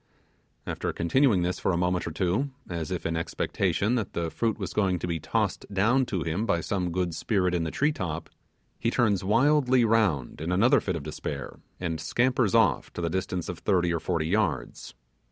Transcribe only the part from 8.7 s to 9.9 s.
he turns wildly